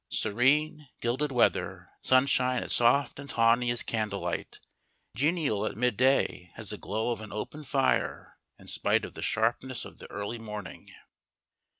[0.09, 4.59] Serene, gilded weather; sunshine as soft and tawny as candlelight,
[5.15, 9.85] genial at midday as the glow of an open fire in spite of the sharpness
[9.85, 10.91] of the early morning.